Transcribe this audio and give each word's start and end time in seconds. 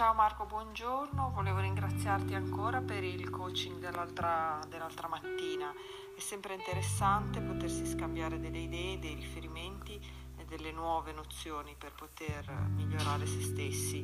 Ciao 0.00 0.14
Marco, 0.14 0.46
buongiorno. 0.46 1.30
Volevo 1.34 1.58
ringraziarti 1.58 2.32
ancora 2.32 2.80
per 2.80 3.04
il 3.04 3.28
coaching 3.28 3.80
dell'altra, 3.80 4.58
dell'altra 4.66 5.08
mattina. 5.08 5.70
È 6.16 6.20
sempre 6.20 6.54
interessante 6.54 7.42
potersi 7.42 7.84
scambiare 7.84 8.40
delle 8.40 8.60
idee, 8.60 8.98
dei 8.98 9.14
riferimenti 9.14 10.00
e 10.38 10.44
delle 10.46 10.72
nuove 10.72 11.12
nozioni 11.12 11.74
per 11.76 11.92
poter 11.92 12.50
migliorare 12.74 13.26
se 13.26 13.42
stessi, 13.42 14.00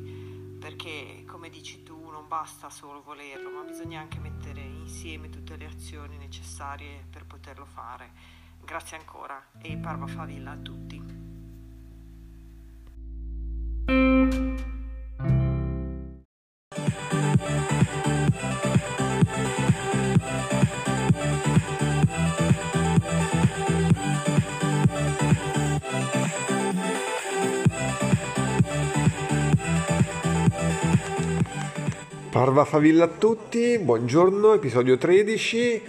perché 0.59 1.23
come 1.25 1.49
dici 1.49 1.81
tu 1.81 2.11
non 2.11 2.27
basta 2.27 2.69
solo 2.69 3.01
volerlo, 3.01 3.49
ma 3.49 3.63
bisogna 3.63 3.99
anche 3.99 4.19
mettere 4.19 4.61
insieme 4.61 5.31
tutte 5.31 5.55
le 5.55 5.65
azioni 5.65 6.15
necessarie 6.17 7.07
per 7.09 7.25
poterlo 7.25 7.65
fare. 7.65 8.11
Grazie 8.63 8.97
ancora 8.97 9.43
e 9.59 9.75
parva 9.77 10.05
favilla 10.05 10.51
a 10.51 10.57
tutti. 10.57 11.06
Parva 32.37 32.65
Favilla 32.65 33.05
a 33.05 33.07
tutti, 33.07 33.79
buongiorno, 33.79 34.53
episodio 34.53 34.95
13. 34.95 35.81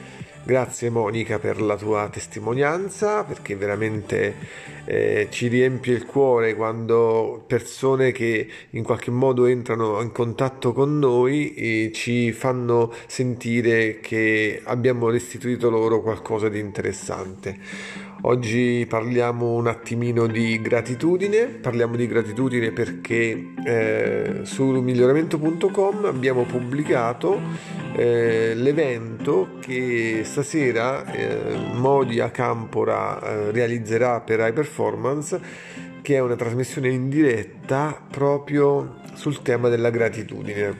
Grazie 0.49 0.89
Monica 0.89 1.39
per 1.39 1.61
la 1.61 1.77
tua 1.77 2.09
testimonianza 2.11 3.23
perché 3.23 3.55
veramente 3.55 4.35
eh, 4.87 5.27
ci 5.29 5.47
riempie 5.47 5.93
il 5.93 6.07
cuore 6.07 6.55
quando 6.55 7.45
persone 7.47 8.13
che 8.13 8.49
in 8.71 8.83
qualche 8.83 9.11
modo 9.11 9.45
entrano 9.45 10.01
in 10.01 10.11
contatto 10.11 10.73
con 10.73 10.99
noi 10.99 11.53
e 11.53 11.91
ci 11.93 12.33
fanno 12.33 12.91
sentire 13.07 14.01
che 14.01 14.63
abbiamo 14.65 15.11
restituito 15.11 15.69
loro 15.69 16.01
qualcosa 16.01 16.49
di 16.49 16.61
interessante. 16.61 17.59
Oggi 18.23 18.87
parliamo 18.89 19.53
un 19.53 19.67
attimino 19.67 20.27
di 20.27 20.63
gratitudine, 20.63 21.45
parliamo 21.45 21.95
di 21.95 22.07
gratitudine 22.07 22.73
perché 22.73 23.53
eh, 23.67 24.41
su 24.45 24.65
miglioramento.com 24.65 26.07
abbiamo 26.07 26.45
pubblicato 26.45 27.39
eh, 27.99 28.55
l'evento 28.55 29.59
che 29.61 30.23
stasera 30.23 31.05
eh, 31.13 31.57
Modia 31.75 32.31
Campora 32.31 33.21
eh, 33.21 33.51
realizzerà 33.51 34.21
per 34.21 34.39
High 34.39 34.53
Performance, 34.53 35.41
che 36.01 36.15
è 36.15 36.21
una 36.21 36.37
trasmissione 36.37 36.91
in 36.91 37.09
diretta 37.09 38.01
proprio 38.09 39.01
sul 39.15 39.43
tema 39.43 39.69
della 39.69 39.91
gratitudine. 39.91 40.79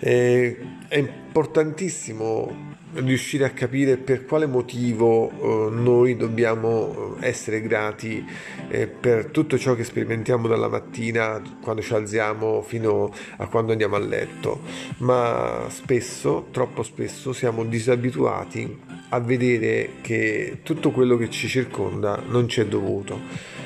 Eh, 0.00 0.58
è 0.86 0.98
importantissimo 0.98 2.69
riuscire 2.94 3.44
a 3.44 3.50
capire 3.50 3.96
per 3.96 4.24
quale 4.24 4.46
motivo 4.46 5.30
eh, 5.30 5.70
noi 5.70 6.16
dobbiamo 6.16 7.16
eh, 7.20 7.28
essere 7.28 7.60
grati 7.60 8.24
eh, 8.68 8.86
per 8.86 9.26
tutto 9.26 9.58
ciò 9.58 9.74
che 9.74 9.84
sperimentiamo 9.84 10.48
dalla 10.48 10.68
mattina 10.68 11.40
quando 11.62 11.82
ci 11.82 11.94
alziamo 11.94 12.62
fino 12.62 13.12
a 13.36 13.46
quando 13.46 13.72
andiamo 13.72 13.96
a 13.96 14.00
letto, 14.00 14.62
ma 14.98 15.66
spesso, 15.68 16.48
troppo 16.50 16.82
spesso, 16.82 17.32
siamo 17.32 17.64
disabituati 17.64 18.89
a 19.10 19.20
vedere 19.20 19.90
che 20.00 20.58
tutto 20.62 20.90
quello 20.90 21.16
che 21.16 21.30
ci 21.30 21.48
circonda 21.48 22.22
non 22.26 22.48
ci 22.48 22.60
è 22.60 22.66
dovuto. 22.66 23.20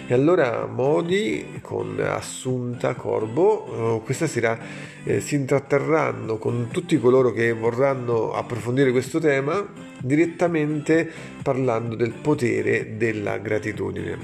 E 0.07 0.13
allora 0.13 0.67
Modi 0.67 1.61
con 1.63 1.99
Assunta 1.99 2.95
Corbo 2.95 4.01
eh, 4.01 4.05
questa 4.05 4.27
sera 4.27 4.59
eh, 5.03 5.21
si 5.21 5.35
intratterranno 5.35 6.37
con 6.37 6.69
tutti 6.71 6.99
coloro 6.99 7.33
che 7.33 7.53
vorranno 7.53 8.33
approfondire 8.33 8.91
questo 8.91 9.19
tema 9.19 9.67
direttamente 9.99 11.11
parlando 11.43 11.95
del 11.95 12.13
potere 12.13 12.97
della 12.99 13.39
gratitudine. 13.39 14.19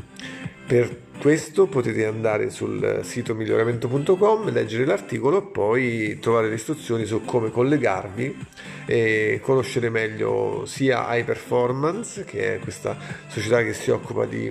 Per 0.71 0.99
questo 1.19 1.67
potete 1.67 2.07
andare 2.07 2.49
sul 2.49 3.01
sito 3.03 3.35
miglioramento.com, 3.35 4.53
leggere 4.53 4.85
l'articolo 4.85 5.39
e 5.39 5.51
poi 5.51 6.19
trovare 6.21 6.49
le 6.49 6.55
istruzioni 6.55 7.07
su 7.07 7.25
come 7.25 7.51
collegarvi 7.51 8.47
e 8.87 9.41
conoscere 9.43 9.91
meglio 9.91 10.63
sia 10.67 11.13
High 11.13 11.25
Performance, 11.25 12.23
che 12.23 12.55
è 12.55 12.59
questa 12.61 12.97
società 13.27 13.65
che 13.65 13.73
si 13.73 13.91
occupa 13.91 14.27
di 14.27 14.49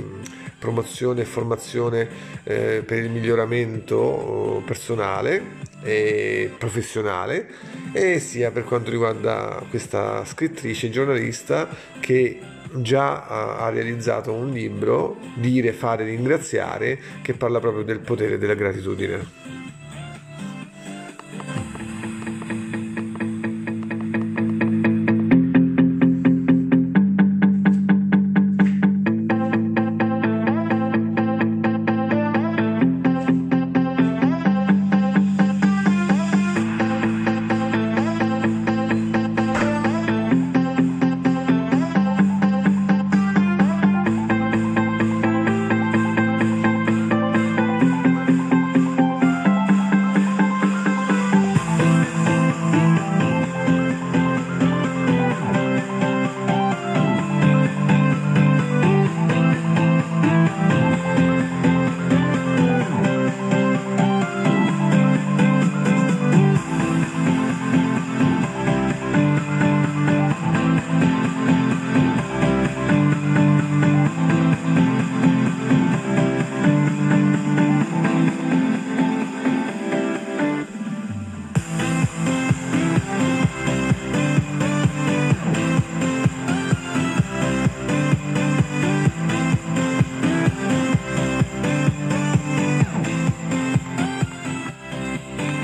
promozione 0.59 1.21
e 1.21 1.23
formazione 1.23 2.09
eh, 2.43 2.83
per 2.85 2.97
il 2.97 3.09
miglioramento 3.09 4.61
personale 4.65 5.41
e 5.81 6.51
professionale 6.57 7.47
e 7.93 8.19
sia 8.19 8.51
per 8.51 8.65
quanto 8.65 8.91
riguarda 8.91 9.63
questa 9.69 10.25
scrittrice 10.25 10.89
giornalista 10.89 11.69
che 12.01 12.57
già 12.73 13.25
ha 13.57 13.69
realizzato 13.69 14.33
un 14.33 14.51
libro 14.51 15.17
Dire, 15.35 15.73
fare, 15.73 16.03
ringraziare 16.03 16.99
che 17.21 17.33
parla 17.33 17.59
proprio 17.59 17.83
del 17.83 17.99
potere 17.99 18.37
della 18.37 18.55
gratitudine. 18.55 19.58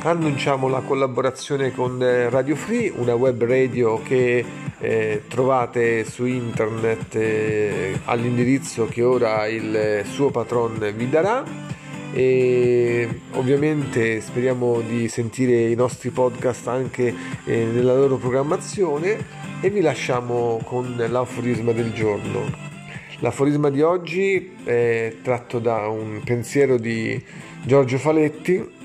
Annunciamo 0.09 0.67
la 0.67 0.81
collaborazione 0.81 1.71
con 1.71 1.99
eh, 1.99 2.29
Radio 2.29 2.55
Free, 2.55 2.93
una 2.95 3.15
web 3.15 3.43
radio 3.43 3.99
che 4.03 4.45
eh, 4.77 5.23
trovate 5.27 6.05
su 6.05 6.25
internet 6.25 7.15
eh, 7.15 7.99
all'indirizzo 8.05 8.85
che 8.85 9.01
ora 9.01 9.47
il 9.47 10.03
suo 10.05 10.29
patron 10.29 10.93
vi 10.95 11.09
darà 11.09 11.43
e 12.13 13.21
ovviamente 13.31 14.21
speriamo 14.21 14.81
di 14.81 15.07
sentire 15.07 15.69
i 15.71 15.75
nostri 15.75 16.11
podcast 16.11 16.67
anche 16.67 17.11
eh, 17.43 17.65
nella 17.65 17.95
loro 17.95 18.17
programmazione 18.17 19.17
e 19.59 19.71
vi 19.71 19.81
lasciamo 19.81 20.61
con 20.65 21.03
l'aforisma 21.09 21.71
del 21.71 21.91
giorno. 21.93 22.43
L'aforisma 23.21 23.71
di 23.71 23.81
oggi 23.81 24.55
è 24.63 25.15
tratto 25.23 25.57
da 25.57 25.87
un 25.87 26.21
pensiero 26.23 26.77
di 26.77 27.19
Giorgio 27.63 27.97
Faletti 27.97 28.83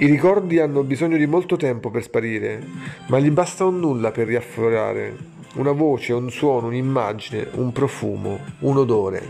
i 0.00 0.06
ricordi 0.06 0.60
hanno 0.60 0.84
bisogno 0.84 1.16
di 1.16 1.26
molto 1.26 1.56
tempo 1.56 1.90
per 1.90 2.04
sparire, 2.04 2.62
ma 3.08 3.18
gli 3.18 3.30
basta 3.30 3.64
un 3.64 3.80
nulla 3.80 4.12
per 4.12 4.28
riafflorare. 4.28 5.36
Una 5.54 5.72
voce, 5.72 6.12
un 6.12 6.30
suono, 6.30 6.68
un'immagine, 6.68 7.48
un 7.54 7.72
profumo, 7.72 8.38
un 8.60 8.76
odore. 8.76 9.22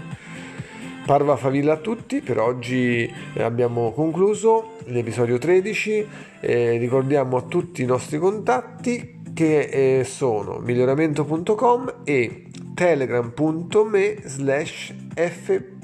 Parva 1.07 1.37
favilla 1.37 1.73
a 1.73 1.77
tutti, 1.79 2.21
per 2.21 2.39
oggi 2.39 3.11
abbiamo 3.39 3.93
concluso 3.93 4.75
l'episodio 4.85 5.39
13. 5.39 6.07
Eh, 6.41 6.77
ricordiamo 6.77 7.39
a 7.39 7.43
tutti 7.43 7.81
i 7.81 7.87
nostri 7.87 8.19
contatti 8.19 9.21
che 9.33 10.01
eh, 10.01 10.05
sono 10.05 10.59
miglioramento.com 10.59 12.01
e 12.05 12.45
telegram.me 12.75 14.17
slash 14.23 14.95
f 15.15 15.49
eh, 15.49 15.78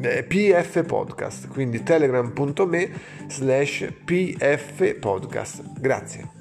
PF 0.00 0.84
Podcast, 0.84 1.48
quindi 1.48 1.82
telegram.me 1.82 2.90
slash 3.28 3.86
PF 4.04 4.98
Podcast. 4.98 5.62
Grazie. 5.78 6.38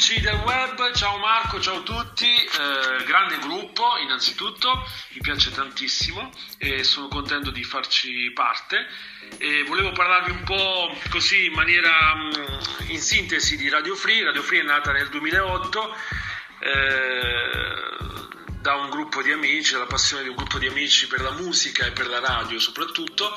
Amici 0.00 0.20
del 0.22 0.40
web, 0.46 0.92
ciao 0.94 1.18
Marco, 1.18 1.60
ciao 1.60 1.76
a 1.76 1.82
tutti, 1.82 2.24
eh, 2.24 3.04
grande 3.04 3.38
gruppo 3.38 3.98
innanzitutto, 4.02 4.70
mi 5.12 5.20
piace 5.20 5.52
tantissimo 5.52 6.30
e 6.58 6.82
sono 6.84 7.08
contento 7.08 7.50
di 7.50 7.62
farci 7.62 8.30
parte 8.32 8.86
e 9.38 9.62
volevo 9.64 9.92
parlarvi 9.92 10.30
un 10.30 10.42
po' 10.42 10.96
così 11.10 11.44
in 11.44 11.52
maniera 11.52 12.14
mm, 12.14 12.88
in 12.88 12.98
sintesi 12.98 13.56
di 13.56 13.68
Radio 13.68 13.94
Free, 13.94 14.24
Radio 14.24 14.42
Free 14.42 14.60
è 14.60 14.64
nata 14.64 14.90
nel 14.90 15.08
2008 15.10 15.94
eh, 16.60 17.60
da 18.60 18.74
un 18.74 18.90
gruppo 18.90 19.22
di 19.22 19.32
amici, 19.32 19.72
dalla 19.72 19.86
passione 19.86 20.22
di 20.22 20.28
un 20.28 20.36
gruppo 20.36 20.58
di 20.58 20.66
amici 20.66 21.06
per 21.06 21.22
la 21.22 21.32
musica 21.32 21.86
e 21.86 21.92
per 21.92 22.06
la 22.06 22.20
radio 22.20 22.58
soprattutto. 22.58 23.36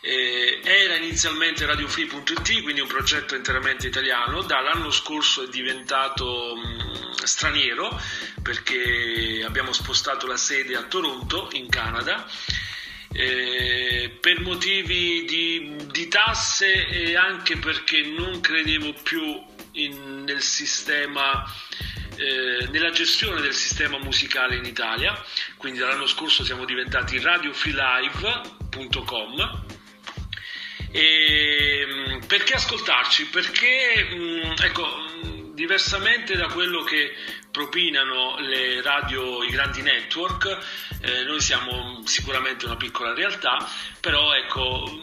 Eh, 0.00 0.60
era 0.62 0.96
inizialmente 0.96 1.64
radiofree.it, 1.64 2.62
quindi 2.62 2.80
un 2.80 2.86
progetto 2.86 3.34
interamente 3.34 3.86
italiano, 3.86 4.42
dall'anno 4.42 4.90
scorso 4.90 5.44
è 5.44 5.48
diventato 5.48 6.54
mh, 6.56 7.24
straniero 7.24 7.98
perché 8.42 9.42
abbiamo 9.46 9.72
spostato 9.72 10.26
la 10.26 10.36
sede 10.36 10.76
a 10.76 10.82
Toronto, 10.82 11.48
in 11.52 11.70
Canada. 11.70 12.28
Eh, 13.10 14.18
per 14.20 14.40
motivi 14.40 15.24
di, 15.24 15.76
di, 15.86 16.08
tasse 16.08 16.88
e 16.88 17.16
anche 17.16 17.56
perché 17.56 18.02
non 18.02 18.40
credevo 18.40 18.92
più 19.04 19.40
in, 19.72 20.24
nel 20.24 20.42
sistema 20.42 21.44
eh, 22.16 22.68
nella 22.70 22.90
gestione 22.90 23.40
del 23.40 23.54
sistema 23.54 23.98
musicale 23.98 24.56
in 24.56 24.64
Italia, 24.64 25.20
quindi 25.56 25.78
dall'anno 25.78 26.06
scorso 26.06 26.44
siamo 26.44 26.64
diventati 26.64 27.18
radiofreelive.com. 27.18 29.62
E, 30.90 31.86
mm, 31.86 32.20
perché 32.26 32.54
ascoltarci? 32.54 33.26
Perché 33.26 34.08
mm, 34.14 34.52
ecco, 34.62 34.86
diversamente 35.54 36.36
da 36.36 36.48
quello 36.48 36.82
che 36.82 37.14
propinano 37.50 38.36
le 38.38 38.80
radio, 38.82 39.42
i 39.42 39.50
grandi 39.50 39.82
network, 39.82 40.58
eh, 41.00 41.24
noi 41.24 41.40
siamo 41.40 42.02
sicuramente 42.04 42.64
una 42.64 42.76
piccola 42.76 43.14
realtà, 43.14 43.58
però 44.00 44.34
ecco, 44.34 45.00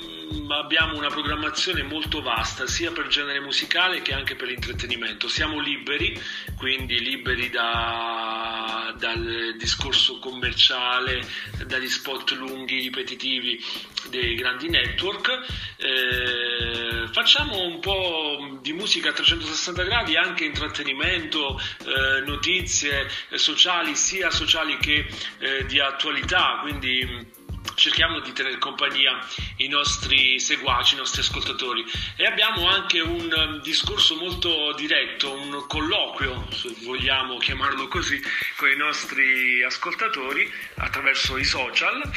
abbiamo 0.50 0.98
una 0.98 1.10
programmazione 1.10 1.84
molto 1.84 2.22
vasta 2.22 2.68
sia 2.68 2.92
per 2.92 3.08
genere 3.08 3.40
musicale 3.40 4.02
che 4.02 4.14
anche 4.14 4.36
per 4.36 4.48
l'intrattenimento. 4.48 5.28
Siamo 5.28 5.60
liberi, 5.60 6.20
quindi 6.58 7.00
liberi 7.00 7.50
da, 7.50 8.94
dal 8.98 9.56
discorso 9.58 10.20
commerciale, 10.20 11.26
dagli 11.66 11.90
spot 11.90 12.32
lunghi, 12.32 12.80
ripetitivi 12.82 13.64
dei 14.10 14.36
grandi 14.36 14.70
network. 14.70 15.40
Eh, 15.78 17.08
facciamo 17.12 17.64
un 17.64 17.80
po' 17.80 18.60
di 18.62 18.74
musica 18.74 19.10
a 19.10 19.14
360 19.14 19.84
gradi, 19.84 20.16
anche 20.16 20.46
intrattenimento, 20.46 21.60
eh, 21.86 22.22
notizie 22.22 23.08
sociali, 23.34 23.96
sia 23.96 24.30
sociali 24.30 24.78
che 24.78 25.08
eh, 25.40 25.66
di 25.66 25.80
attualità, 25.80 26.60
quindi 26.62 27.40
cerchiamo 27.82 28.20
di 28.20 28.32
tenere 28.32 28.60
compagnia 28.60 29.18
i 29.56 29.68
nostri 29.68 30.40
seguaci, 30.40 30.94
i 30.94 30.98
nostri 30.98 31.22
ascoltatori 31.22 31.84
e 32.16 32.26
abbiamo 32.26 32.70
anche 32.70 33.00
un 33.00 33.34
um, 33.36 33.60
discorso 33.62 34.16
molto 34.18 34.72
diretto, 34.74 35.34
un 35.34 35.66
colloquio, 35.68 36.46
se 36.52 36.76
vogliamo 36.84 37.40
chiamarlo 37.40 37.88
così, 37.88 38.22
con 38.56 38.70
i 38.70 38.76
nostri 38.76 39.64
ascoltatori 39.64 40.48
attraverso 40.76 41.38
i 41.38 41.44
social. 41.44 42.08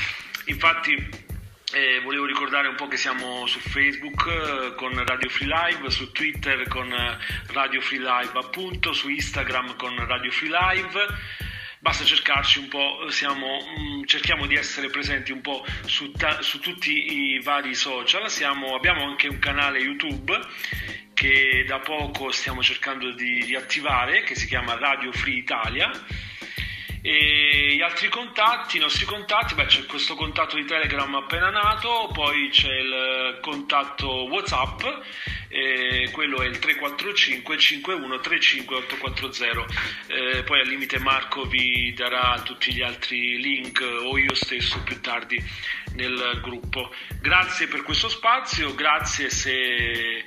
Infatti 0.45 0.93
eh, 1.73 2.01
volevo 2.03 2.27
ricordare 2.27 2.69
un 2.69 2.75
po' 2.75 2.87
che 2.87 2.99
siamo 2.99 3.47
su 3.47 3.59
Facebook 3.59 4.27
eh, 4.27 4.75
con 4.75 4.93
Radio 5.03 5.31
Free 5.31 5.49
Live, 5.49 5.91
su 5.91 6.13
Twitter 6.13 6.69
con 6.69 6.93
eh, 6.93 7.19
Radio 7.55 7.81
Free 7.81 8.01
Live 8.01 8.39
appunto, 8.39 8.93
su 8.93 9.09
Instagram 9.09 9.77
con 9.77 9.97
Radio 10.07 10.31
Free 10.31 10.51
Live 10.51 11.07
basta 11.85 12.03
cercarci 12.03 12.61
un 12.61 12.69
po', 12.69 13.11
siamo, 13.11 13.59
mm, 13.79 14.05
cerchiamo 14.05 14.47
di 14.47 14.55
essere 14.55 14.89
presenti 14.89 15.33
un 15.33 15.43
po' 15.43 15.63
su, 15.85 16.13
ta- 16.13 16.41
su 16.41 16.59
tutti 16.59 17.35
i 17.35 17.41
vari 17.43 17.75
social, 17.75 18.31
siamo, 18.31 18.75
abbiamo 18.75 19.05
anche 19.05 19.29
un 19.29 19.39
canale 19.39 19.81
YouTube 19.81 20.35
che 21.13 21.63
da 21.69 21.81
poco 21.81 22.31
stiamo 22.31 22.63
cercando 22.63 23.13
di 23.13 23.45
riattivare, 23.45 24.23
che 24.23 24.35
si 24.35 24.47
chiama 24.47 24.79
Radio 24.79 25.13
Free 25.13 25.37
Italia. 25.37 25.91
E 27.03 27.75
gli 27.75 27.83
altri 27.83 28.09
contatti, 28.09 28.79
i 28.79 28.81
nostri 28.81 29.05
contatti, 29.05 29.53
beh, 29.53 29.67
c'è 29.67 29.85
questo 29.85 30.15
contatto 30.15 30.57
di 30.57 30.65
Telegram 30.65 31.15
appena 31.15 31.51
nato, 31.51 32.09
poi 32.15 32.49
c'è 32.49 32.73
il 32.73 33.39
contatto 33.43 34.25
WhatsApp 34.31 34.81
eh, 35.55 36.11
quello 36.11 36.43
è 36.43 36.47
il 36.47 36.59
345 36.59 37.57
51 37.57 38.19
35 38.19 38.77
840 38.77 39.67
eh, 40.09 40.43
poi 40.43 40.61
al 40.61 40.67
limite 40.67 40.99
Marco 40.99 41.45
vi 41.45 41.93
darà 41.95 42.41
tutti 42.43 42.75
gli 42.75 42.83
altri 42.83 43.41
link 43.41 43.81
o 43.81 44.19
io 44.19 44.35
stesso 44.35 44.83
più 44.83 45.01
tardi 45.01 45.41
nel 45.95 46.41
gruppo 46.43 46.93
grazie 47.21 47.69
per 47.69 47.83
questo 47.83 48.09
spazio 48.09 48.75
grazie 48.75 49.31
se 49.31 50.25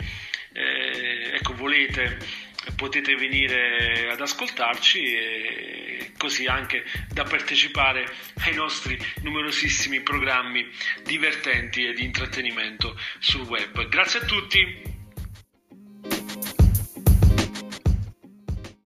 eh, 0.54 1.32
ecco, 1.34 1.54
volete 1.56 2.46
potete 2.78 3.16
venire 3.16 4.10
ad 4.10 4.22
ascoltarci 4.22 5.04
e 5.04 6.12
così 6.18 6.46
anche 6.48 6.84
da 7.12 7.24
partecipare 7.24 8.06
ai 8.46 8.54
nostri 8.54 8.98
numerosissimi 9.22 10.02
programmi 10.02 10.68
divertenti 11.04 11.86
e 11.86 11.94
di 11.94 12.04
intrattenimento 12.04 13.00
sul 13.20 13.42
web. 13.42 13.88
Grazie 13.88 14.20
a 14.20 14.26
tutti! 14.26 14.97